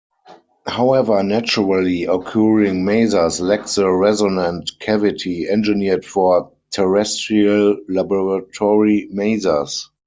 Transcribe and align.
However, 0.65 1.21
naturally 1.21 2.05
occurring 2.05 2.83
masers 2.83 3.39
lack 3.39 3.67
the 3.67 3.87
resonant 3.87 4.71
cavity 4.79 5.47
engineered 5.47 6.05
for 6.05 6.53
terrestrial 6.71 7.77
laboratory 7.87 9.07
masers. 9.13 9.89